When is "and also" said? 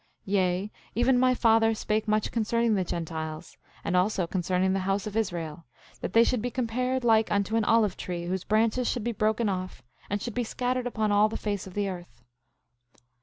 3.83-4.25